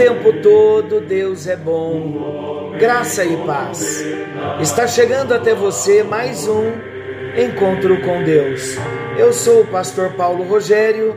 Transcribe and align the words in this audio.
tempo 0.00 0.32
todo 0.42 1.02
Deus 1.02 1.46
é 1.46 1.56
bom. 1.56 2.72
Graça 2.78 3.22
e 3.22 3.36
paz. 3.44 4.02
Está 4.58 4.86
chegando 4.86 5.34
até 5.34 5.54
você 5.54 6.02
mais 6.02 6.48
um 6.48 6.72
encontro 7.36 8.00
com 8.00 8.24
Deus. 8.24 8.76
Eu 9.18 9.30
sou 9.30 9.60
o 9.60 9.66
pastor 9.66 10.14
Paulo 10.14 10.42
Rogério, 10.44 11.14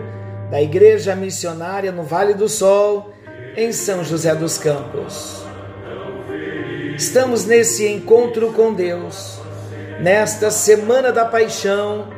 da 0.52 0.62
Igreja 0.62 1.16
Missionária 1.16 1.94
no 1.94 2.04
Vale 2.04 2.34
do 2.34 2.50
Sol, 2.50 3.14
em 3.56 3.72
São 3.72 4.04
José 4.04 4.36
dos 4.36 4.58
Campos. 4.58 5.46
Estamos 6.98 7.46
nesse 7.46 7.88
encontro 7.88 8.52
com 8.52 8.74
Deus, 8.74 9.40
nesta 10.02 10.52
Semana 10.52 11.10
da 11.10 11.24
Paixão, 11.24 12.10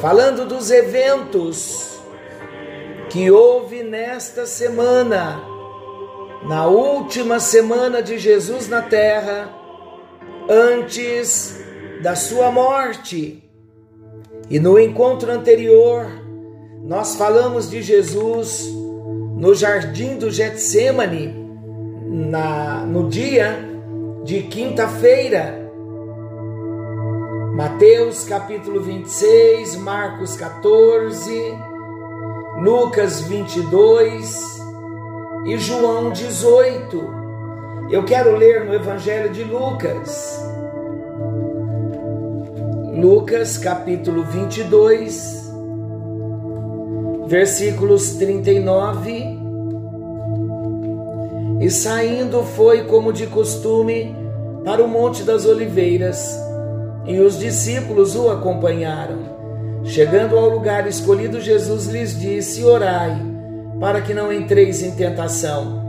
falando 0.00 0.44
dos 0.44 0.72
eventos 0.72 2.00
que 3.10 3.30
houve 3.30 3.84
nesta 3.84 4.44
semana, 4.44 5.57
na 6.48 6.66
última 6.66 7.38
semana 7.40 8.02
de 8.02 8.18
Jesus 8.18 8.68
na 8.68 8.80
terra, 8.80 9.52
antes 10.48 11.62
da 12.02 12.16
sua 12.16 12.50
morte. 12.50 13.44
E 14.48 14.58
no 14.58 14.78
encontro 14.78 15.30
anterior, 15.30 16.06
nós 16.82 17.16
falamos 17.16 17.68
de 17.68 17.82
Jesus 17.82 18.66
no 19.36 19.54
jardim 19.54 20.16
do 20.16 20.30
Getsemane, 20.30 21.34
na, 22.06 22.82
no 22.86 23.10
dia 23.10 23.58
de 24.24 24.44
quinta-feira. 24.44 25.70
Mateus 27.54 28.24
capítulo 28.24 28.80
26, 28.80 29.76
Marcos 29.76 30.34
14, 30.34 31.54
Lucas 32.62 33.20
22 33.20 34.57
e 35.48 35.58
João 35.58 36.10
18. 36.10 37.88
Eu 37.90 38.04
quero 38.04 38.36
ler 38.36 38.66
no 38.66 38.74
Evangelho 38.74 39.30
de 39.30 39.42
Lucas. 39.42 40.38
Lucas 42.94 43.56
capítulo 43.56 44.24
22, 44.24 45.50
versículos 47.26 48.16
39. 48.16 49.38
E 51.62 51.70
saindo 51.70 52.42
foi 52.42 52.84
como 52.84 53.10
de 53.10 53.26
costume 53.26 54.14
para 54.66 54.84
o 54.84 54.88
Monte 54.88 55.22
das 55.22 55.46
Oliveiras 55.46 56.38
e 57.06 57.18
os 57.20 57.38
discípulos 57.38 58.14
o 58.14 58.28
acompanharam. 58.28 59.38
Chegando 59.84 60.36
ao 60.36 60.50
lugar 60.50 60.86
escolhido, 60.86 61.40
Jesus 61.40 61.86
lhes 61.86 62.20
disse: 62.20 62.62
Orai, 62.64 63.27
para 63.80 64.00
que 64.00 64.12
não 64.12 64.32
entreis 64.32 64.82
em 64.82 64.92
tentação. 64.92 65.86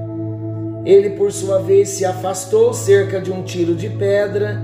Ele, 0.86 1.12
por 1.12 1.32
sua 1.32 1.60
vez, 1.60 1.90
se 1.90 2.06
afastou 2.06 2.74
cerca 2.74 3.20
de 3.20 3.32
um 3.32 3.44
tiro 3.44 3.76
de 3.76 3.90
pedra 3.90 4.62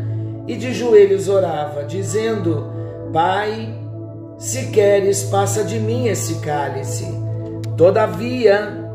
e 0.48 0.56
de 0.56 0.74
joelhos 0.74 1.28
orava, 1.28 1.84
dizendo: 1.84 2.72
Pai, 3.12 3.74
se 4.38 4.68
queres, 4.68 5.24
passa 5.24 5.64
de 5.64 5.80
mim 5.80 6.08
esse 6.08 6.36
cálice. 6.36 7.06
Todavia, 7.76 8.86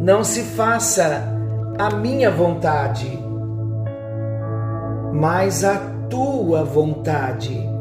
não 0.00 0.22
se 0.22 0.42
faça 0.42 1.36
a 1.78 1.90
minha 1.90 2.30
vontade, 2.30 3.18
mas 5.12 5.64
a 5.64 5.78
tua 6.08 6.64
vontade. 6.64 7.75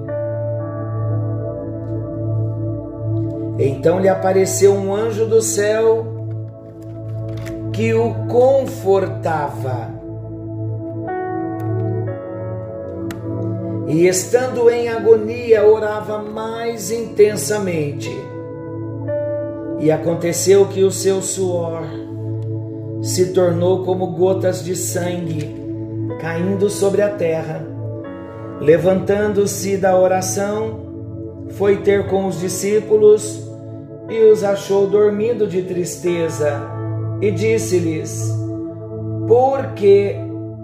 Então 3.57 3.99
lhe 3.99 4.09
apareceu 4.09 4.73
um 4.73 4.93
anjo 4.93 5.25
do 5.25 5.41
céu 5.41 6.05
que 7.71 7.93
o 7.93 8.13
confortava. 8.27 9.93
E 13.87 14.07
estando 14.07 14.69
em 14.69 14.89
agonia, 14.89 15.65
orava 15.65 16.19
mais 16.19 16.91
intensamente. 16.91 18.11
E 19.79 19.91
aconteceu 19.91 20.65
que 20.67 20.83
o 20.83 20.91
seu 20.91 21.21
suor 21.21 21.83
se 23.01 23.33
tornou 23.33 23.85
como 23.85 24.13
gotas 24.13 24.63
de 24.63 24.75
sangue 24.75 25.63
caindo 26.19 26.69
sobre 26.69 27.01
a 27.01 27.09
terra 27.09 27.75
Levantando-se 28.59 29.75
da 29.75 29.99
oração, 29.99 30.79
foi 31.51 31.77
ter 31.77 32.07
com 32.07 32.25
os 32.25 32.39
discípulos 32.39 33.44
e 34.09 34.23
os 34.31 34.43
achou 34.43 34.87
dormindo 34.87 35.47
de 35.47 35.63
tristeza, 35.63 36.61
e 37.21 37.31
disse-lhes: 37.31 38.31
Por 39.27 39.73
que 39.73 40.15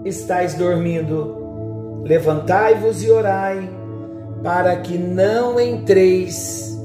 estáis 0.04 0.54
dormindo? 0.54 2.02
Levantai-vos 2.04 3.02
e 3.02 3.10
orai, 3.10 3.70
para 4.42 4.76
que 4.76 4.98
não 4.98 5.58
entreis 5.58 6.78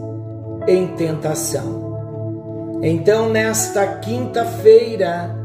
em 0.68 0.88
tentação. 0.88 1.88
Então, 2.82 3.30
nesta 3.30 3.88
quinta-feira, 3.98 5.36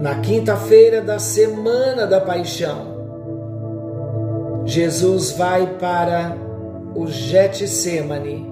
na 0.00 0.16
quinta-feira 0.16 1.00
da 1.00 1.18
semana 1.18 2.06
da 2.06 2.20
paixão, 2.20 2.92
Jesus 4.64 5.32
vai 5.32 5.66
para 5.78 6.36
o 6.94 7.06
Getsemane 7.06 8.51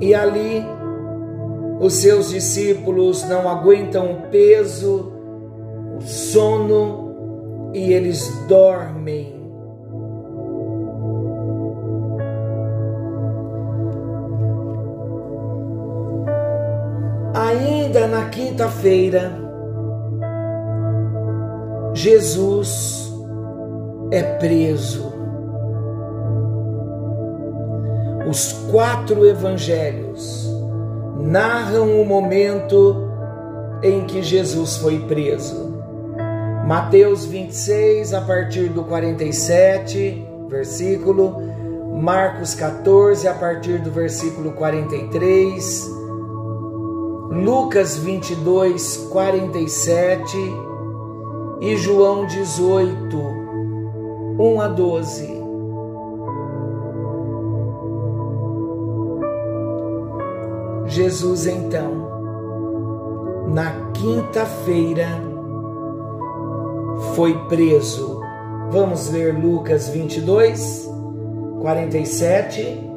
e 0.00 0.14
ali 0.14 0.64
os 1.80 1.94
seus 1.94 2.30
discípulos 2.30 3.22
não 3.28 3.48
aguentam 3.48 4.12
o 4.12 4.22
peso, 4.30 5.12
o 5.96 6.02
sono 6.02 7.70
e 7.74 7.92
eles 7.92 8.28
dormem. 8.48 9.38
Ainda 17.34 18.06
na 18.06 18.28
quinta-feira, 18.28 19.32
Jesus 21.94 23.12
é 24.10 24.22
preso. 24.22 25.09
Os 28.30 28.52
quatro 28.70 29.26
evangelhos 29.26 30.48
narram 31.18 32.00
o 32.00 32.04
momento 32.04 32.96
em 33.82 34.04
que 34.04 34.22
Jesus 34.22 34.76
foi 34.76 35.00
preso. 35.00 35.74
Mateus 36.64 37.24
26, 37.24 38.14
a 38.14 38.20
partir 38.20 38.68
do 38.68 38.84
47, 38.84 40.24
versículo, 40.48 41.42
Marcos 42.00 42.54
14, 42.54 43.26
a 43.26 43.34
partir 43.34 43.80
do 43.80 43.90
versículo 43.90 44.52
43, 44.52 45.90
Lucas 47.32 47.96
22, 47.96 49.08
47 49.10 50.36
e 51.60 51.76
João 51.76 52.26
18, 52.26 53.16
1 54.38 54.60
a 54.60 54.68
12. 54.68 55.39
Jesus 60.90 61.46
então, 61.46 62.10
na 63.46 63.92
quinta-feira, 63.92 65.06
foi 67.14 67.32
preso. 67.48 68.20
Vamos 68.70 69.08
ler 69.08 69.32
Lucas 69.32 69.88
22, 69.88 70.90
47 71.60 72.90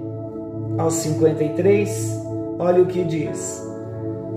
ao 0.76 0.90
53. 0.90 2.20
Olha 2.58 2.82
o 2.82 2.88
que 2.88 3.04
diz. 3.04 3.64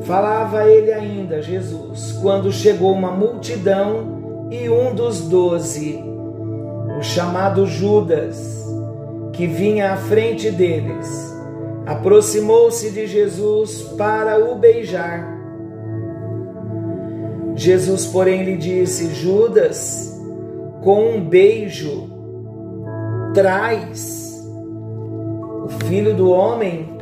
Falava 0.02 0.68
ele 0.68 0.92
ainda, 0.92 1.40
Jesus, 1.40 2.12
quando 2.20 2.52
chegou 2.52 2.92
uma 2.92 3.10
multidão 3.10 4.48
e 4.50 4.68
um 4.68 4.94
dos 4.94 5.22
doze, 5.22 5.98
o 6.98 7.02
chamado 7.02 7.64
Judas, 7.64 8.66
que 9.32 9.46
vinha 9.46 9.94
à 9.94 9.96
frente 9.96 10.50
deles, 10.50 11.35
aproximou-se 11.86 12.90
de 12.90 13.06
Jesus 13.06 13.82
para 13.96 14.44
o 14.44 14.56
beijar. 14.56 15.36
Jesus, 17.54 18.06
porém, 18.06 18.44
lhe 18.44 18.56
disse: 18.56 19.14
Judas, 19.14 20.20
com 20.82 21.10
um 21.10 21.24
beijo, 21.24 22.10
traz 23.32 24.44
o 25.64 25.68
filho 25.86 26.14
do 26.14 26.30
homem. 26.30 26.94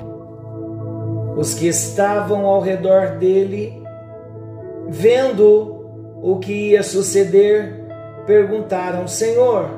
Os 1.36 1.54
que 1.54 1.66
estavam 1.66 2.46
ao 2.46 2.60
redor 2.60 3.18
dele, 3.18 3.82
vendo 4.88 6.14
o 6.22 6.38
que 6.38 6.70
ia 6.70 6.82
suceder, 6.82 7.84
perguntaram: 8.26 9.08
Senhor, 9.08 9.68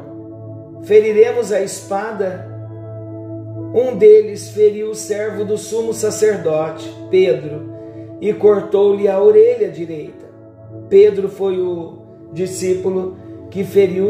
feriremos 0.82 1.52
a 1.52 1.62
espada? 1.62 2.55
Um 3.76 3.94
deles 3.94 4.48
feriu 4.48 4.90
o 4.90 4.94
servo 4.94 5.44
do 5.44 5.58
sumo 5.58 5.92
sacerdote, 5.92 6.90
Pedro, 7.10 7.70
e 8.22 8.32
cortou-lhe 8.32 9.06
a 9.06 9.20
orelha 9.20 9.68
direita. 9.68 10.24
Pedro 10.88 11.28
foi 11.28 11.60
o 11.60 11.98
discípulo 12.32 13.18
que 13.50 13.64
feriu 13.64 14.08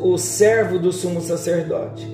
o 0.00 0.16
servo 0.16 0.78
do 0.78 0.92
sumo 0.92 1.20
sacerdote. 1.20 2.06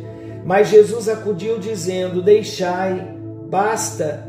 Mas 0.46 0.68
Jesus 0.68 1.06
acudiu 1.06 1.58
dizendo: 1.58 2.22
Deixai, 2.22 3.14
basta. 3.50 4.26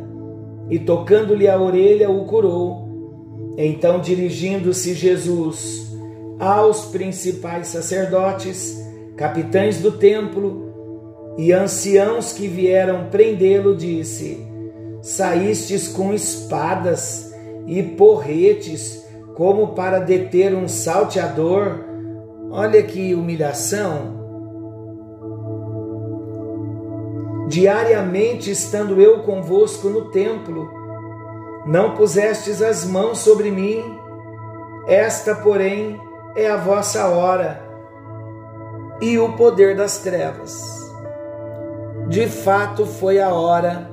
E 0.69 0.77
tocando-lhe 0.77 1.47
a 1.47 1.57
orelha, 1.57 2.09
o 2.09 2.25
curou. 2.25 3.53
Então, 3.57 4.01
dirigindo-se 4.01 4.93
Jesus 4.93 5.95
aos 6.37 6.85
principais 6.85 7.67
sacerdotes, 7.67 8.77
capitães 9.15 9.79
do 9.79 9.93
templo 9.93 10.64
e 11.37 11.51
anciãos 11.51 12.31
que 12.31 12.47
vieram 12.47 13.09
prendê-lo, 13.09 13.75
disse: 13.75 14.45
Saístes 15.01 15.87
com 15.87 16.13
espadas 16.13 17.33
e 17.67 17.81
porretes, 17.83 19.05
como 19.35 19.69
para 19.69 19.99
deter 19.99 20.55
um 20.55 20.67
salteador. 20.67 21.83
Olha 22.51 22.81
que 22.83 23.13
humilhação. 23.13 24.23
Diariamente 27.47 28.49
estando 28.49 28.99
eu 28.99 29.19
convosco 29.19 29.87
no 29.89 30.09
templo, 30.09 30.67
não 31.65 31.93
pusestes 31.95 32.61
as 32.61 32.85
mãos 32.85 33.19
sobre 33.19 33.51
mim, 33.51 33.83
esta, 34.87 35.35
porém, 35.35 35.99
é 36.35 36.47
a 36.49 36.57
vossa 36.57 37.07
hora 37.07 37.61
e 39.01 39.17
o 39.17 39.33
poder 39.33 39.75
das 39.75 39.99
trevas. 39.99 40.84
De 42.09 42.27
fato, 42.27 42.85
foi 42.85 43.19
a 43.19 43.33
hora 43.33 43.89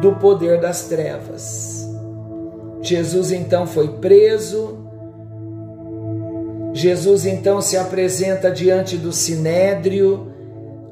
do 0.00 0.14
poder 0.16 0.60
das 0.60 0.86
trevas. 0.86 1.88
Jesus 2.82 3.32
então 3.32 3.66
foi 3.66 3.88
preso. 3.88 4.78
Jesus 6.74 7.24
então 7.24 7.60
se 7.62 7.76
apresenta 7.76 8.50
diante 8.50 8.96
do 8.96 9.12
sinédrio 9.12 10.32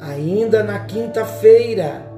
ainda 0.01 0.63
na 0.63 0.81
quinta-feira. 0.81 2.11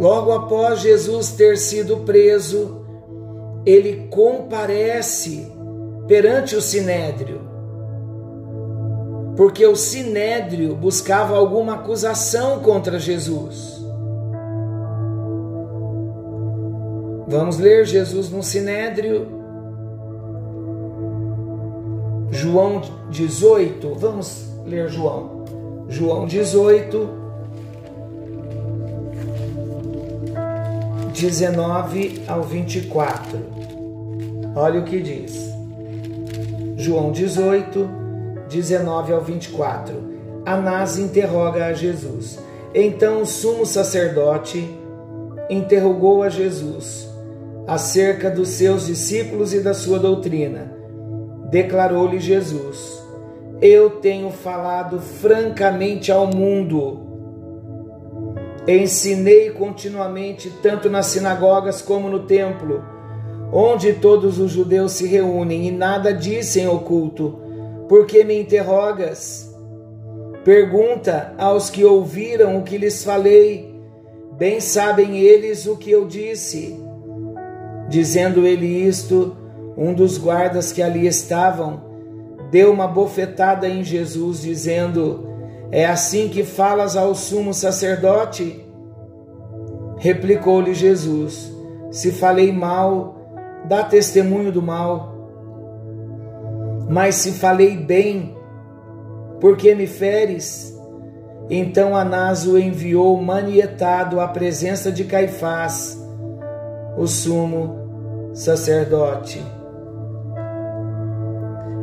Logo 0.00 0.32
após 0.32 0.80
Jesus 0.80 1.32
ter 1.32 1.56
sido 1.56 1.98
preso, 1.98 2.84
ele 3.64 4.08
comparece 4.10 5.50
perante 6.06 6.56
o 6.56 6.60
sinédrio, 6.60 7.40
porque 9.36 9.66
o 9.66 9.74
sinédrio 9.74 10.74
buscava 10.74 11.36
alguma 11.36 11.74
acusação 11.74 12.60
contra 12.60 12.98
Jesus. 12.98 13.74
Vamos 17.26 17.58
ler 17.58 17.84
Jesus 17.84 18.30
no 18.30 18.42
sinédrio 18.42 19.44
João 22.30 22.82
18, 23.10 23.94
vamos 23.94 24.52
ler 24.66 24.88
João. 24.88 25.44
João 25.88 26.26
18, 26.26 27.08
19 31.12 32.22
ao 32.26 32.42
24. 32.42 33.38
Olha 34.56 34.80
o 34.80 34.84
que 34.84 35.00
diz. 35.00 35.54
João 36.76 37.12
18, 37.12 38.03
19 38.54 39.12
ao 39.12 39.20
24. 39.20 39.94
Anás 40.46 40.98
interroga 40.98 41.66
a 41.66 41.72
Jesus. 41.72 42.38
Então 42.74 43.22
o 43.22 43.26
sumo 43.26 43.66
sacerdote 43.66 44.68
interrogou 45.50 46.22
a 46.22 46.28
Jesus 46.28 47.08
acerca 47.66 48.30
dos 48.30 48.48
seus 48.48 48.86
discípulos 48.86 49.52
e 49.52 49.60
da 49.60 49.74
sua 49.74 49.98
doutrina 49.98 50.74
declarou-lhe 51.54 52.18
Jesus: 52.18 53.00
Eu 53.62 53.90
tenho 53.90 54.30
falado 54.30 54.98
francamente 54.98 56.10
ao 56.10 56.26
mundo. 56.26 57.00
Ensinei 58.66 59.50
continuamente, 59.50 60.50
tanto 60.60 60.90
nas 60.90 61.06
sinagogas 61.06 61.80
como 61.80 62.08
no 62.08 62.20
templo, 62.20 62.82
onde 63.52 63.92
todos 63.92 64.40
os 64.40 64.50
judeus 64.50 64.92
se 64.92 65.06
reúnem, 65.06 65.68
e 65.68 65.70
nada 65.70 66.12
disse 66.12 66.60
em 66.60 66.66
oculto. 66.66 67.43
Por 67.88 68.06
que 68.06 68.24
me 68.24 68.38
interrogas? 68.40 69.52
Pergunta 70.44 71.34
aos 71.38 71.70
que 71.70 71.84
ouviram 71.84 72.58
o 72.58 72.62
que 72.62 72.78
lhes 72.78 73.02
falei. 73.02 73.74
Bem 74.36 74.60
sabem 74.60 75.18
eles 75.18 75.66
o 75.66 75.76
que 75.76 75.90
eu 75.90 76.06
disse. 76.06 76.78
Dizendo 77.88 78.46
ele 78.46 78.66
isto, 78.66 79.36
um 79.76 79.92
dos 79.92 80.18
guardas 80.18 80.72
que 80.72 80.82
ali 80.82 81.06
estavam 81.06 81.94
deu 82.50 82.72
uma 82.72 82.86
bofetada 82.86 83.68
em 83.68 83.82
Jesus, 83.82 84.42
dizendo: 84.42 85.28
É 85.72 85.86
assim 85.86 86.28
que 86.28 86.44
falas 86.44 86.96
ao 86.96 87.14
sumo 87.14 87.52
sacerdote? 87.52 88.64
Replicou-lhe 89.98 90.72
Jesus: 90.72 91.52
Se 91.90 92.12
falei 92.12 92.52
mal, 92.52 93.16
dá 93.68 93.82
testemunho 93.82 94.52
do 94.52 94.62
mal. 94.62 95.13
Mas 96.88 97.16
se 97.16 97.32
falei 97.32 97.76
bem, 97.76 98.36
por 99.40 99.56
que 99.56 99.74
me 99.74 99.86
feres? 99.86 100.74
Então 101.50 101.94
Anás 101.94 102.46
o 102.46 102.58
enviou 102.58 103.20
manietado 103.20 104.20
à 104.20 104.28
presença 104.28 104.90
de 104.90 105.04
Caifás, 105.04 105.98
o 106.96 107.06
sumo 107.06 108.32
sacerdote. 108.32 109.42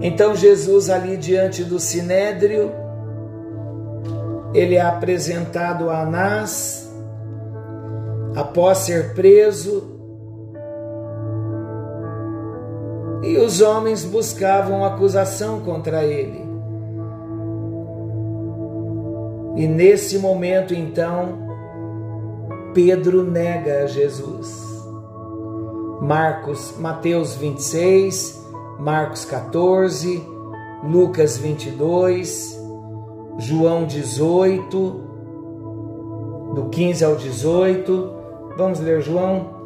Então 0.02 0.36
Jesus 0.36 0.90
ali 0.90 1.16
diante 1.16 1.64
do 1.64 1.80
sinédrio, 1.80 2.72
ele 4.54 4.76
é 4.76 4.82
apresentado 4.82 5.90
a 5.90 6.02
Anás 6.02 6.92
após 8.36 8.80
ser 8.80 9.14
preso. 9.14 9.91
E 13.24 13.38
os 13.38 13.62
homens 13.62 14.04
buscavam 14.04 14.84
acusação 14.84 15.62
contra 15.62 16.04
ele. 16.04 16.50
E 19.56 19.68
nesse 19.68 20.18
momento, 20.18 20.74
então, 20.74 21.38
Pedro 22.74 23.24
nega 23.24 23.84
a 23.84 23.86
Jesus. 23.86 24.72
Marcos, 26.02 26.74
Mateus 26.80 27.36
26, 27.36 28.42
Marcos 28.80 29.24
14, 29.26 30.26
Lucas 30.84 31.38
22, 31.38 32.60
João 33.38 33.86
18, 33.86 35.02
do 36.56 36.70
15 36.72 37.06
ao 37.06 37.16
18. 37.16 38.12
Vamos 38.58 38.80
ler 38.80 39.02
João? 39.02 39.62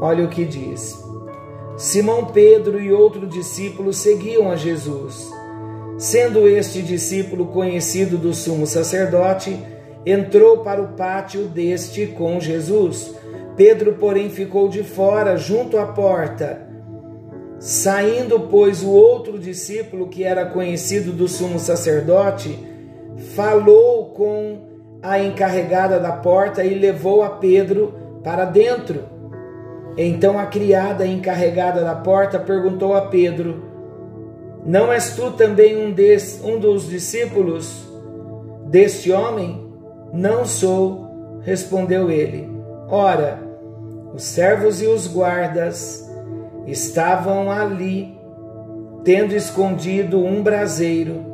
Olha 0.00 0.24
o 0.24 0.28
que 0.28 0.46
diz. 0.46 1.09
Simão 1.76 2.26
Pedro 2.26 2.80
e 2.80 2.92
outro 2.92 3.26
discípulo 3.26 3.92
seguiam 3.92 4.50
a 4.50 4.56
Jesus. 4.56 5.30
Sendo 5.98 6.48
este 6.48 6.82
discípulo 6.82 7.46
conhecido 7.46 8.16
do 8.16 8.32
sumo 8.32 8.66
sacerdote, 8.66 9.58
entrou 10.04 10.58
para 10.58 10.80
o 10.80 10.88
pátio 10.88 11.42
deste 11.42 12.06
com 12.06 12.40
Jesus. 12.40 13.14
Pedro, 13.56 13.94
porém, 13.94 14.30
ficou 14.30 14.68
de 14.68 14.82
fora, 14.82 15.36
junto 15.36 15.78
à 15.78 15.86
porta. 15.86 16.66
Saindo, 17.58 18.40
pois, 18.40 18.82
o 18.82 18.90
outro 18.90 19.38
discípulo, 19.38 20.08
que 20.08 20.24
era 20.24 20.46
conhecido 20.46 21.12
do 21.12 21.28
sumo 21.28 21.58
sacerdote, 21.58 22.58
falou 23.34 24.06
com 24.06 24.70
a 25.02 25.18
encarregada 25.18 25.98
da 25.98 26.12
porta 26.12 26.64
e 26.64 26.74
levou 26.74 27.22
a 27.22 27.30
Pedro 27.30 27.94
para 28.24 28.46
dentro. 28.46 29.19
Então 29.96 30.38
a 30.38 30.46
criada 30.46 31.06
encarregada 31.06 31.82
da 31.82 31.94
porta 31.94 32.38
perguntou 32.38 32.94
a 32.94 33.02
Pedro: 33.02 33.64
Não 34.64 34.92
és 34.92 35.14
tu 35.14 35.32
também 35.32 35.76
um, 35.76 35.92
des, 35.92 36.40
um 36.44 36.58
dos 36.58 36.88
discípulos 36.88 37.88
deste 38.66 39.12
homem? 39.12 39.68
Não 40.12 40.44
sou, 40.44 41.40
respondeu 41.42 42.10
ele. 42.10 42.48
Ora, 42.88 43.38
os 44.14 44.24
servos 44.24 44.82
e 44.82 44.86
os 44.86 45.06
guardas 45.06 46.08
estavam 46.66 47.50
ali, 47.50 48.18
tendo 49.04 49.34
escondido 49.34 50.24
um 50.24 50.42
braseiro 50.42 51.30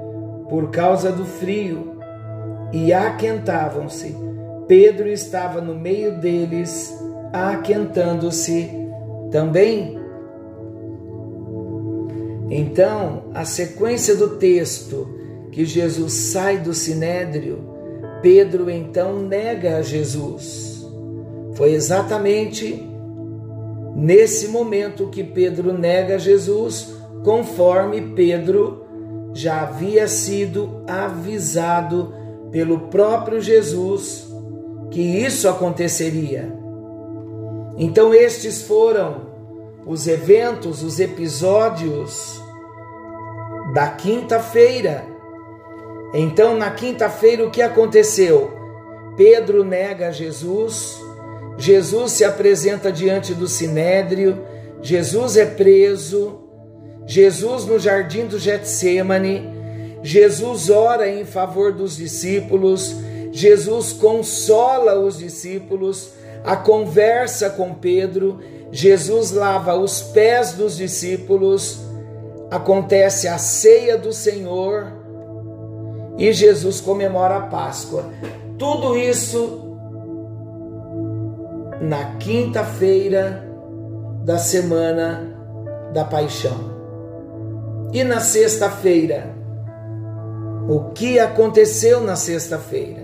por 0.49 0.71
causa 0.71 1.11
do 1.11 1.25
frio, 1.25 1.97
e 2.73 2.93
aquentavam-se. 2.93 4.17
Pedro 4.69 5.09
estava 5.09 5.61
no 5.61 5.75
meio 5.75 6.19
deles, 6.19 6.93
aquentando-se 7.33 8.71
também. 9.31 9.99
Então, 12.51 13.25
a 13.35 13.45
sequência 13.45 14.15
do 14.15 14.37
texto 14.37 15.09
que 15.51 15.65
Jesus 15.65 16.13
sai 16.13 16.59
do 16.59 16.73
sinédrio, 16.73 17.59
Pedro 18.23 18.71
então 18.71 19.19
nega 19.19 19.79
a 19.79 19.83
Jesus. 19.83 20.87
Foi 21.55 21.73
exatamente 21.73 22.87
nesse 23.95 24.49
momento 24.49 25.09
que 25.09 25.25
Pedro 25.25 25.73
nega 25.73 26.19
Jesus, 26.19 26.95
conforme 27.25 28.13
Pedro 28.15 28.85
já 29.33 29.63
havia 29.63 30.07
sido 30.07 30.83
avisado 30.87 32.15
pelo 32.51 32.81
próprio 32.89 33.41
Jesus 33.41 34.27
que 34.91 35.01
isso 35.01 35.49
aconteceria. 35.49 36.56
Então, 37.77 38.15
estes 38.15 38.63
foram 38.63 39.27
os 39.87 40.07
eventos, 40.07 40.83
os 40.83 40.99
episódios 40.99 42.41
da 43.73 43.89
quinta-feira. 43.89 45.05
Então, 46.15 46.57
na 46.57 46.71
quinta-feira, 46.71 47.47
o 47.47 47.51
que 47.51 47.63
aconteceu? 47.63 48.51
Pedro 49.17 49.65
nega 49.65 50.13
Jesus, 50.13 50.99
Jesus 51.59 52.13
se 52.13 52.25
apresenta 52.25 52.93
diante 52.93 53.33
do 53.33 53.49
sinédrio, 53.49 54.39
Jesus 54.83 55.37
é 55.37 55.47
preso, 55.47 56.41
Jesus 57.07 57.65
no 57.65 57.79
jardim 57.79 58.27
do 58.27 58.39
Getsemane, 58.39 59.55
Jesus 60.03 60.69
ora 60.69 61.09
em 61.09 61.25
favor 61.25 61.73
dos 61.73 61.97
discípulos, 61.97 62.95
Jesus 63.33 63.93
consola 63.93 64.99
os 64.99 65.19
discípulos, 65.19 66.11
a 66.47 66.55
conversa 66.55 67.51
com 67.51 67.75
Pedro, 67.75 68.39
Jesus 68.71 69.33
lava 69.33 69.75
os 69.75 70.01
pés 70.01 70.53
dos 70.53 70.77
discípulos, 70.77 71.81
acontece 72.49 73.27
a 73.27 73.37
ceia 73.37 73.99
do 73.99 74.13
Senhor 74.13 74.93
e 76.17 76.33
Jesus 76.33 76.81
comemora 76.81 77.39
a 77.39 77.41
Páscoa. 77.41 78.05
Tudo 78.57 78.97
isso 78.97 79.77
na 81.81 82.17
quinta-feira 82.17 83.45
da 84.23 84.39
semana 84.39 85.37
da 85.93 86.05
paixão. 86.05 86.77
E 87.93 88.05
na 88.05 88.21
sexta-feira, 88.21 89.35
o 90.69 90.91
que 90.93 91.19
aconteceu 91.19 92.01
na 92.01 92.15
sexta-feira? 92.15 93.03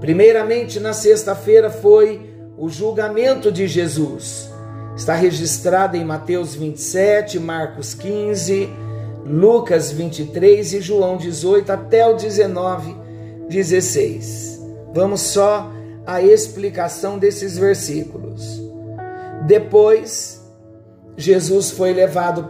Primeiramente, 0.00 0.80
na 0.80 0.92
sexta-feira 0.92 1.70
foi 1.70 2.33
o 2.56 2.68
julgamento 2.68 3.50
de 3.50 3.66
Jesus. 3.66 4.50
Está 4.96 5.14
registrado 5.14 5.96
em 5.96 6.04
Mateus 6.04 6.54
27, 6.54 7.38
Marcos 7.40 7.94
15, 7.94 8.68
Lucas 9.26 9.90
23 9.90 10.74
e 10.74 10.80
João 10.80 11.16
18 11.16 11.72
até 11.72 12.06
o 12.06 12.16
19, 12.16 12.94
16. 13.48 14.62
Vamos 14.92 15.20
só 15.22 15.70
a 16.06 16.22
explicação 16.22 17.18
desses 17.18 17.58
versículos. 17.58 18.62
Depois, 19.46 20.40
Jesus 21.16 21.70
foi 21.70 21.92
levado 21.92 22.44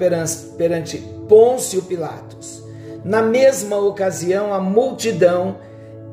perante 0.59 0.99
Pôncio 1.29 1.83
Pilatos. 1.83 2.63
Na 3.05 3.23
mesma 3.23 3.77
ocasião, 3.79 4.53
a 4.53 4.61
multidão, 4.61 5.57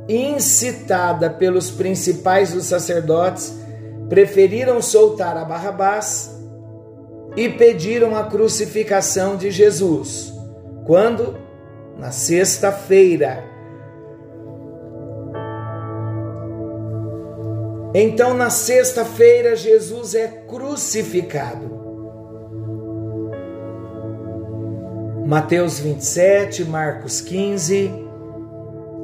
incitada 0.08 1.30
pelos 1.30 1.72
principais 1.72 2.52
dos 2.52 2.66
sacerdotes, 2.66 3.61
preferiram 4.12 4.82
soltar 4.82 5.38
a 5.38 5.46
Barrabás 5.46 6.38
e 7.38 7.48
pediram 7.48 8.14
a 8.14 8.26
crucificação 8.26 9.38
de 9.38 9.50
Jesus. 9.50 10.34
Quando? 10.86 11.38
Na 11.98 12.12
sexta-feira 12.12 13.50
Então, 17.94 18.34
na 18.34 18.50
sexta-feira, 18.50 19.56
Jesus 19.56 20.14
é 20.16 20.28
crucificado. 20.28 21.80
Mateus 25.26 25.80
27, 25.80 26.66
Marcos 26.66 27.22
15, 27.22 27.92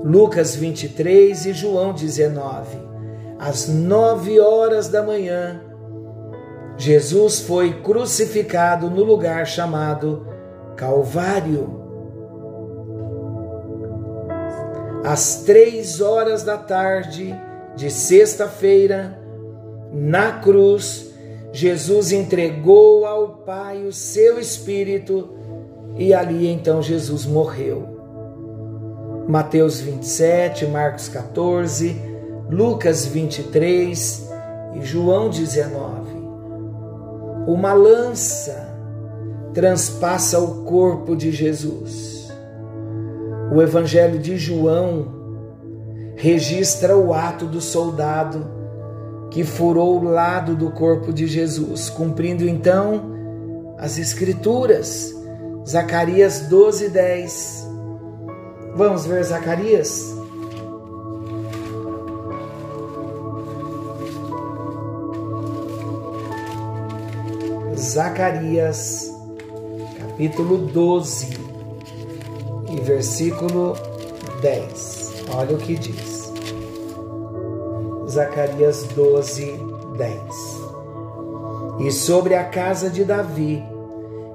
Lucas 0.04 0.56
23 0.56 1.46
e 1.46 1.54
João 1.54 1.94
19. 1.94 2.87
Às 3.40 3.68
nove 3.68 4.40
horas 4.40 4.88
da 4.88 5.04
manhã, 5.04 5.62
Jesus 6.78 7.40
foi 7.40 7.82
crucificado 7.82 8.90
no 8.90 9.04
lugar 9.04 9.46
chamado 9.46 10.28
Calvário. 10.76 11.86
Às 15.04 15.44
três 15.44 16.02
horas 16.02 16.44
da 16.44 16.58
tarde, 16.58 17.36
de 17.76 17.90
sexta-feira, 17.90 19.20
na 19.94 20.34
cruz, 20.40 21.14
Jesus 21.52 22.12
entregou 22.12 23.06
ao 23.06 23.30
Pai 23.38 23.86
o 23.86 23.94
seu 23.94 24.40
Espírito 24.40 25.30
e 25.96 26.14
ali 26.14 26.48
então 26.48 26.82
Jesus 26.82 27.26
morreu. 27.26 27.96
Mateus 29.28 29.80
27, 29.80 30.66
Marcos 30.68 31.08
14, 31.10 32.17
Lucas 32.50 33.06
23 33.06 34.30
e 34.76 34.82
João 34.82 35.30
19. 35.30 36.18
Uma 37.46 37.74
lança 37.74 38.74
transpassa 39.54 40.40
o 40.40 40.64
corpo 40.64 41.14
de 41.14 41.32
Jesus. 41.32 42.32
O 43.54 43.62
Evangelho 43.62 44.18
de 44.18 44.38
João 44.38 45.08
registra 46.16 46.98
o 46.98 47.14
ato 47.14 47.46
do 47.46 47.60
soldado 47.60 48.48
que 49.30 49.44
furou 49.44 50.00
o 50.00 50.04
lado 50.04 50.56
do 50.56 50.72
corpo 50.72 51.12
de 51.12 51.28
Jesus, 51.28 51.90
cumprindo 51.90 52.48
então 52.48 53.76
as 53.78 53.98
Escrituras. 53.98 55.14
Zacarias 55.68 56.48
12, 56.48 56.90
10. 56.90 57.68
Vamos 58.74 59.06
ver 59.06 59.22
Zacarias? 59.24 60.17
Zacarias, 67.78 69.14
capítulo 70.00 70.58
12 70.58 71.38
e 72.72 72.82
versículo 72.82 73.76
10. 74.42 75.14
Olha 75.36 75.56
o 75.56 75.60
que 75.60 75.76
diz. 75.76 76.34
Zacarias 78.10 78.84
12, 78.96 79.60
10. 79.96 80.18
E 81.82 81.92
sobre 81.92 82.34
a 82.34 82.46
casa 82.46 82.90
de 82.90 83.04
Davi, 83.04 83.64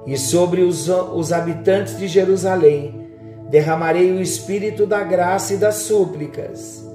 e 0.06 0.16
sobre 0.16 0.62
os, 0.62 0.88
os 0.88 1.32
habitantes 1.32 1.98
de 1.98 2.06
Jerusalém, 2.06 3.08
derramarei 3.50 4.12
o 4.12 4.22
espírito 4.22 4.86
da 4.86 5.02
graça 5.02 5.54
e 5.54 5.56
das 5.56 5.74
súplicas. 5.76 6.88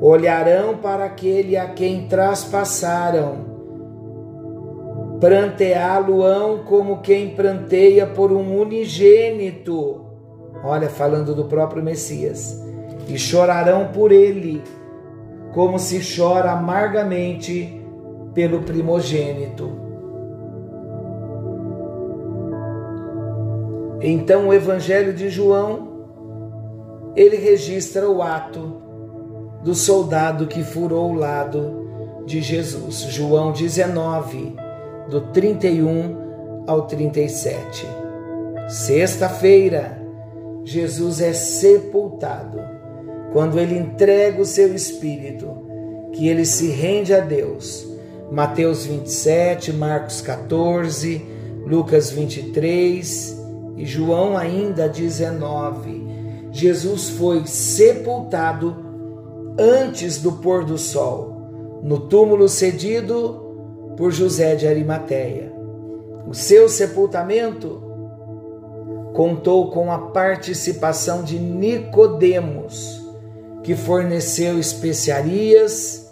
Olharão 0.00 0.78
para 0.78 1.04
aquele 1.04 1.58
a 1.58 1.68
quem 1.68 2.08
traspassaram. 2.08 3.59
Pranteá-lo-ão 5.20 6.64
como 6.64 7.02
quem 7.02 7.34
pranteia 7.34 8.06
por 8.06 8.32
um 8.32 8.58
unigênito. 8.58 10.06
Olha, 10.64 10.88
falando 10.88 11.34
do 11.34 11.44
próprio 11.44 11.82
Messias 11.82 12.58
e 13.06 13.18
chorarão 13.18 13.88
por 13.88 14.12
ele, 14.12 14.62
como 15.52 15.78
se 15.78 16.00
chora 16.16 16.52
amargamente 16.52 17.82
pelo 18.32 18.62
primogênito. 18.62 19.70
Então 24.00 24.48
o 24.48 24.54
Evangelho 24.54 25.12
de 25.12 25.28
João, 25.28 25.90
ele 27.14 27.36
registra 27.36 28.08
o 28.08 28.22
ato 28.22 28.80
do 29.62 29.74
soldado 29.74 30.46
que 30.46 30.62
furou 30.62 31.10
o 31.10 31.14
lado 31.14 32.24
de 32.24 32.40
Jesus. 32.40 33.00
João 33.10 33.52
19, 33.52 34.56
do 35.08 35.20
31 35.32 36.64
ao 36.66 36.86
37. 36.86 37.86
Sexta-feira, 38.68 40.00
Jesus 40.64 41.20
é 41.20 41.32
sepultado 41.32 42.60
quando 43.32 43.58
ele 43.58 43.76
entrega 43.76 44.40
o 44.40 44.46
seu 44.46 44.74
espírito, 44.74 45.48
que 46.12 46.28
ele 46.28 46.44
se 46.44 46.68
rende 46.68 47.14
a 47.14 47.20
Deus. 47.20 47.88
Mateus 48.30 48.86
27, 48.86 49.72
Marcos 49.72 50.20
14, 50.20 51.24
Lucas 51.66 52.10
23 52.10 53.40
e 53.76 53.84
João 53.84 54.36
ainda 54.36 54.88
19. 54.88 56.06
Jesus 56.52 57.10
foi 57.10 57.46
sepultado 57.46 58.76
antes 59.58 60.20
do 60.20 60.32
pôr 60.32 60.64
do 60.64 60.78
sol, 60.78 61.80
no 61.82 61.98
túmulo 62.00 62.48
cedido 62.48 63.49
por 63.96 64.10
José 64.10 64.54
de 64.54 64.66
Arimateia. 64.66 65.52
O 66.26 66.34
seu 66.34 66.68
sepultamento 66.68 67.82
contou 69.12 69.70
com 69.70 69.90
a 69.92 69.98
participação 69.98 71.22
de 71.22 71.38
Nicodemos, 71.38 73.00
que 73.62 73.74
forneceu 73.74 74.58
especiarias 74.58 76.10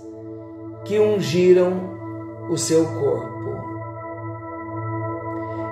que 0.85 0.99
ungiram 0.99 1.97
o 2.50 2.56
seu 2.56 2.85
corpo. 2.85 3.38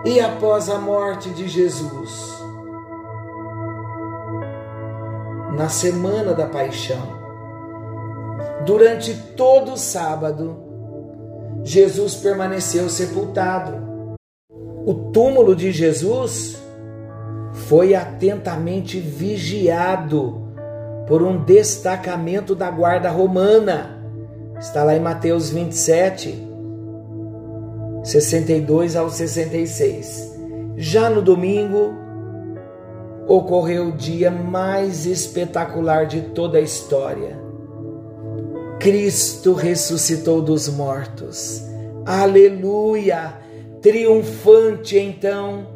E 0.04 0.20
após 0.20 0.68
a 0.68 0.78
morte 0.78 1.30
de 1.30 1.48
Jesus, 1.48 2.36
na 5.56 5.68
semana 5.68 6.32
da 6.32 6.46
paixão, 6.46 7.16
durante 8.64 9.14
todo 9.36 9.72
o 9.72 9.76
sábado, 9.76 10.65
Jesus 11.66 12.14
permaneceu 12.14 12.88
sepultado. 12.88 14.16
O 14.86 15.10
túmulo 15.12 15.56
de 15.56 15.72
Jesus 15.72 16.56
foi 17.66 17.92
atentamente 17.92 19.00
vigiado 19.00 20.46
por 21.08 21.24
um 21.24 21.42
destacamento 21.42 22.54
da 22.54 22.70
guarda 22.70 23.10
romana. 23.10 24.00
Está 24.60 24.84
lá 24.84 24.94
em 24.94 25.00
Mateus 25.00 25.50
27, 25.50 26.40
62 28.04 28.94
ao 28.94 29.10
66. 29.10 30.38
Já 30.76 31.10
no 31.10 31.20
domingo, 31.20 31.96
ocorreu 33.26 33.88
o 33.88 33.92
dia 33.92 34.30
mais 34.30 35.04
espetacular 35.04 36.06
de 36.06 36.20
toda 36.28 36.58
a 36.58 36.60
história. 36.60 37.44
Cristo 38.78 39.54
ressuscitou 39.54 40.42
dos 40.42 40.68
mortos. 40.68 41.62
Aleluia! 42.04 43.34
Triunfante 43.80 44.98
então, 44.98 45.66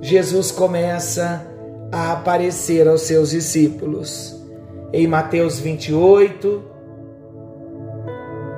Jesus 0.00 0.50
começa 0.50 1.46
a 1.92 2.12
aparecer 2.12 2.88
aos 2.88 3.02
seus 3.02 3.30
discípulos. 3.30 4.34
Em 4.92 5.06
Mateus 5.06 5.58
28, 5.58 6.62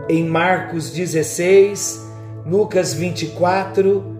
em 0.09 0.25
Marcos 0.25 0.91
16, 0.91 2.01
Lucas 2.47 2.95
24 2.95 4.17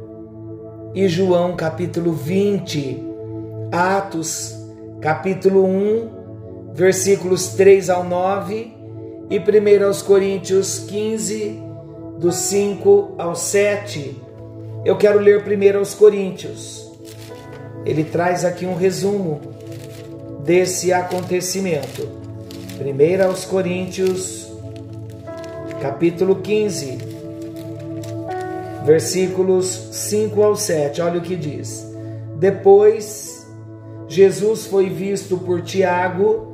e 0.95 1.09
João 1.09 1.57
capítulo 1.57 2.12
20, 2.12 3.02
Atos 3.73 4.55
capítulo 5.00 5.64
1, 5.64 6.11
versículos 6.75 7.49
3 7.49 7.88
ao 7.90 8.05
9 8.05 8.77
e 9.30 9.38
1 9.38 9.85
aos 9.85 10.00
Coríntios 10.00 10.78
15, 10.80 11.62
do 12.18 12.32
5 12.32 13.14
ao 13.18 13.35
7. 13.35 14.16
Eu 14.85 14.97
quero 14.97 15.18
ler 15.18 15.44
primeiro 15.44 15.78
aos 15.78 15.94
Coríntios. 15.94 16.90
Ele 17.85 18.04
traz 18.04 18.44
aqui 18.44 18.64
um 18.64 18.75
resumo 18.75 19.40
desse 20.44 20.92
acontecimento. 20.92 22.09
1 22.81 23.26
aos 23.26 23.44
Coríntios, 23.44 24.50
capítulo 25.83 26.37
15, 26.37 26.98
versículos 28.87 29.66
5 29.92 30.42
ao 30.42 30.57
7. 30.57 31.03
Olha 31.03 31.18
o 31.18 31.22
que 31.22 31.37
diz. 31.37 31.87
Depois, 32.38 33.46
Jesus 34.09 34.64
foi 34.66 34.88
visto 34.88 35.37
por 35.37 35.61
Tiago, 35.61 36.47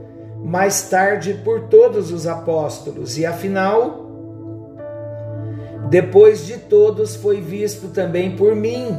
mais 0.44 0.90
tarde 0.90 1.40
por 1.42 1.62
todos 1.62 2.12
os 2.12 2.26
apóstolos, 2.26 3.16
e 3.16 3.24
afinal, 3.24 4.04
depois 5.88 6.44
de 6.44 6.58
todos 6.58 7.16
foi 7.16 7.40
visto 7.40 7.88
também 7.88 8.36
por 8.36 8.54
mim, 8.54 8.94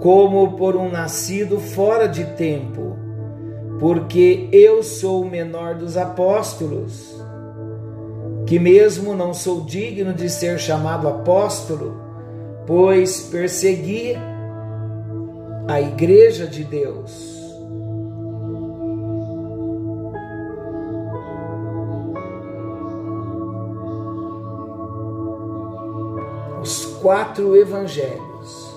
como 0.00 0.56
por 0.56 0.76
um 0.76 0.90
nascido 0.90 1.58
fora 1.58 2.06
de 2.06 2.24
tempo, 2.24 2.96
porque 3.80 4.50
eu 4.52 4.82
sou 4.82 5.22
o 5.22 5.30
menor 5.30 5.76
dos 5.76 5.96
apóstolos, 5.96 7.16
que 8.46 8.58
mesmo 8.58 9.14
não 9.14 9.32
sou 9.32 9.62
digno 9.62 10.12
de 10.12 10.28
ser 10.28 10.58
chamado 10.58 11.08
apóstolo, 11.08 11.98
pois 12.66 13.22
persegui 13.22 14.16
a 15.66 15.80
igreja 15.80 16.46
de 16.46 16.62
Deus. 16.62 17.37
Quatro 27.00 27.56
evangelhos 27.56 28.76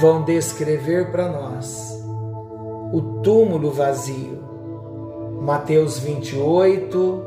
vão 0.00 0.22
descrever 0.24 1.10
para 1.10 1.28
nós 1.28 2.02
o 2.92 3.20
túmulo 3.22 3.70
vazio. 3.70 4.42
Mateus 5.40 5.98
28, 5.98 7.22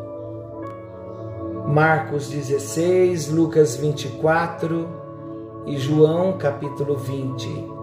Marcos 1.67 2.29
16, 2.29 3.29
Lucas 3.29 3.75
24 3.75 4.87
e 5.65 5.77
João 5.77 6.37
capítulo 6.37 6.97
20. 6.97 7.75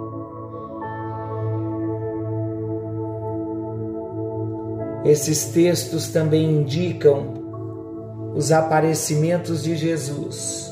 Esses 5.05 5.47
textos 5.47 6.09
também 6.09 6.51
indicam 6.51 7.35
os 8.35 8.51
aparecimentos 8.53 9.63
de 9.63 9.77
Jesus 9.77 10.72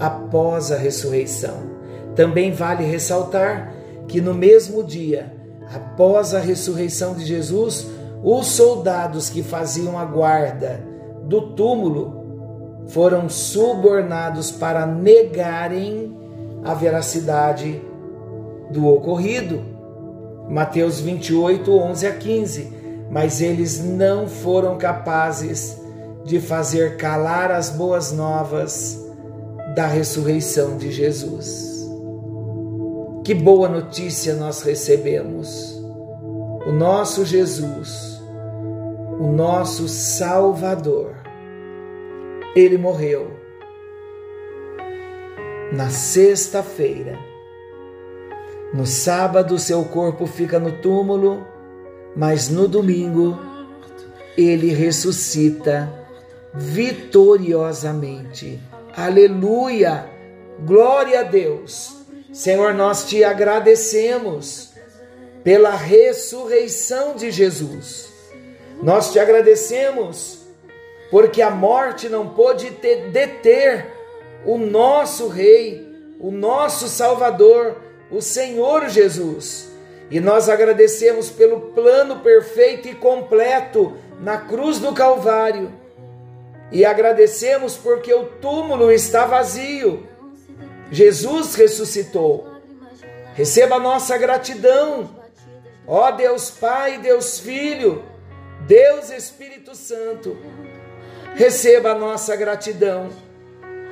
após 0.00 0.72
a 0.72 0.76
ressurreição. 0.76 1.78
Também 2.16 2.50
vale 2.50 2.84
ressaltar 2.84 3.74
que 4.08 4.20
no 4.20 4.32
mesmo 4.32 4.82
dia, 4.82 5.32
após 5.72 6.34
a 6.34 6.40
ressurreição 6.40 7.14
de 7.14 7.24
Jesus, 7.24 7.86
os 8.24 8.46
soldados 8.46 9.28
que 9.28 9.42
faziam 9.42 9.98
a 9.98 10.04
guarda 10.04 10.80
do 11.24 11.54
túmulo 11.54 12.84
foram 12.88 13.28
subornados 13.28 14.50
para 14.50 14.84
negarem 14.86 16.16
a 16.64 16.74
veracidade 16.74 17.80
do 18.70 18.88
ocorrido. 18.88 19.62
Mateus 20.48 20.98
28, 20.98 21.70
11 21.72 22.06
a 22.06 22.12
15. 22.12 22.80
Mas 23.10 23.40
eles 23.40 23.84
não 23.84 24.26
foram 24.26 24.76
capazes 24.76 25.80
de 26.24 26.40
fazer 26.40 26.96
calar 26.96 27.50
as 27.50 27.70
boas 27.70 28.12
novas 28.12 29.09
da 29.74 29.86
ressurreição 29.86 30.76
de 30.76 30.90
Jesus. 30.90 31.88
Que 33.24 33.34
boa 33.34 33.68
notícia 33.68 34.34
nós 34.34 34.62
recebemos! 34.62 35.78
O 36.66 36.72
nosso 36.72 37.24
Jesus, 37.24 38.20
o 39.18 39.28
nosso 39.28 39.88
Salvador, 39.88 41.14
ele 42.54 42.76
morreu 42.76 43.30
na 45.72 45.88
sexta-feira. 45.88 47.18
No 48.74 48.84
sábado, 48.86 49.58
seu 49.58 49.84
corpo 49.84 50.26
fica 50.26 50.58
no 50.58 50.72
túmulo, 50.72 51.46
mas 52.14 52.48
no 52.48 52.68
domingo, 52.68 53.38
ele 54.36 54.72
ressuscita 54.72 55.92
vitoriosamente 56.54 58.60
Aleluia! 58.96 60.08
Glória 60.60 61.20
a 61.20 61.22
Deus! 61.22 61.96
Senhor, 62.32 62.74
nós 62.74 63.08
te 63.08 63.22
agradecemos 63.22 64.72
pela 65.44 65.70
ressurreição 65.70 67.14
de 67.14 67.30
Jesus. 67.30 68.12
Nós 68.82 69.12
te 69.12 69.18
agradecemos 69.18 70.40
porque 71.10 71.42
a 71.42 71.50
morte 71.50 72.08
não 72.08 72.28
pôde 72.28 72.70
deter 72.70 73.86
o 74.44 74.56
nosso 74.58 75.28
Rei, 75.28 75.86
o 76.20 76.30
nosso 76.30 76.88
Salvador, 76.88 77.76
o 78.10 78.20
Senhor 78.20 78.88
Jesus. 78.88 79.70
E 80.10 80.18
nós 80.20 80.48
agradecemos 80.48 81.30
pelo 81.30 81.72
plano 81.72 82.20
perfeito 82.20 82.88
e 82.88 82.94
completo 82.94 83.96
na 84.20 84.38
cruz 84.38 84.78
do 84.78 84.92
Calvário 84.92 85.79
e 86.72 86.84
agradecemos 86.84 87.76
porque 87.76 88.12
o 88.12 88.26
túmulo 88.26 88.92
está 88.92 89.26
vazio. 89.26 90.06
Jesus 90.90 91.54
ressuscitou. 91.54 92.48
Receba 93.34 93.76
a 93.76 93.80
nossa 93.80 94.16
gratidão. 94.16 95.10
Ó 95.86 96.10
Deus 96.12 96.50
Pai, 96.50 96.98
Deus 96.98 97.40
Filho, 97.40 98.04
Deus 98.66 99.10
Espírito 99.10 99.74
Santo. 99.74 100.36
Receba 101.34 101.90
a 101.90 101.94
nossa 101.94 102.36
gratidão. 102.36 103.10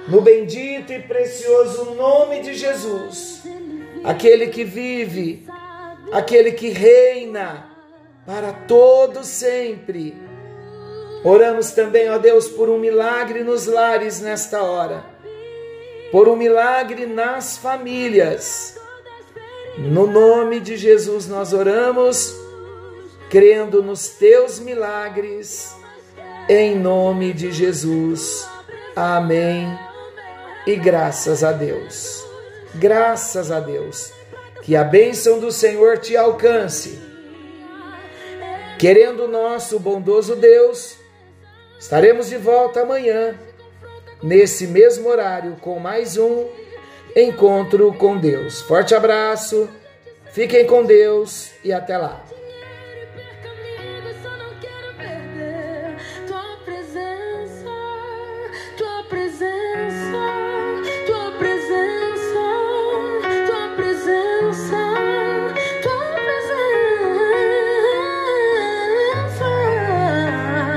No 0.07 0.21
bendito 0.21 0.93
e 0.93 1.03
precioso 1.03 1.95
nome 1.95 2.41
de 2.41 2.55
Jesus, 2.55 3.43
aquele 4.03 4.47
que 4.47 4.65
vive, 4.65 5.47
aquele 6.13 6.53
que 6.53 6.71
reina 6.71 7.69
para 8.25 8.53
todo 8.53 9.23
sempre 9.23 10.28
Oramos 11.25 11.73
também, 11.73 12.09
ó 12.11 12.19
Deus, 12.19 12.49
por 12.49 12.69
um 12.69 12.79
milagre 12.79 13.43
nos 13.43 13.67
lares 13.67 14.21
nesta 14.21 14.63
hora, 14.63 15.05
por 16.13 16.29
um 16.29 16.37
milagre 16.37 17.07
nas 17.07 17.59
famílias. 17.59 18.79
No 19.77 20.07
nome 20.07 20.61
de 20.61 20.77
Jesus 20.77 21.27
nós 21.29 21.53
oramos, 21.53 22.35
crendo 23.29 23.83
nos 23.83 24.09
teus 24.09 24.61
milagres, 24.61 25.75
em 26.49 26.77
nome 26.77 27.33
de 27.33 27.51
Jesus. 27.53 28.49
Amém. 28.95 29.69
E 30.67 30.77
graças 30.77 31.43
a 31.43 31.53
Deus. 31.53 32.25
Graças 32.75 33.51
a 33.51 33.61
Deus. 33.61 34.13
Que 34.63 34.77
a 34.77 34.85
bênção 34.85 35.41
do 35.41 35.51
Senhor 35.51 35.99
te 35.99 36.17
alcance. 36.17 36.99
Querendo 38.79 39.25
o 39.25 39.29
nosso 39.29 39.79
bondoso 39.79 40.37
Deus, 40.37 40.98
estaremos 41.79 42.29
de 42.29 42.37
volta 42.37 42.83
amanhã, 42.83 43.35
nesse 44.23 44.67
mesmo 44.67 45.09
horário, 45.09 45.57
com 45.61 45.79
mais 45.79 46.17
um 46.17 46.47
encontro 47.15 47.93
com 47.95 48.17
Deus. 48.17 48.61
Forte 48.63 48.95
abraço, 48.95 49.69
fiquem 50.33 50.67
com 50.67 50.85
Deus 50.85 51.51
e 51.65 51.73
até 51.73 51.97
lá. 51.97 52.25